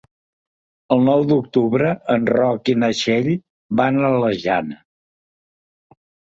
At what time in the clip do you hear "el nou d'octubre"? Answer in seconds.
0.95-1.91